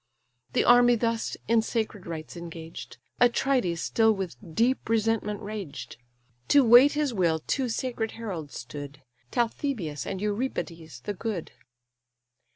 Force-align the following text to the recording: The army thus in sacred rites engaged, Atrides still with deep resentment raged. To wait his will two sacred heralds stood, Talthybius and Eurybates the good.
The 0.53 0.63
army 0.63 0.95
thus 0.95 1.37
in 1.47 1.61
sacred 1.61 2.07
rites 2.07 2.35
engaged, 2.35 2.97
Atrides 3.19 3.81
still 3.81 4.11
with 4.11 4.35
deep 4.55 4.89
resentment 4.89 5.39
raged. 5.43 5.97
To 6.47 6.63
wait 6.63 6.93
his 6.93 7.13
will 7.13 7.37
two 7.45 7.69
sacred 7.69 8.13
heralds 8.13 8.55
stood, 8.57 9.03
Talthybius 9.29 10.07
and 10.07 10.19
Eurybates 10.19 11.01
the 11.03 11.13
good. 11.13 11.51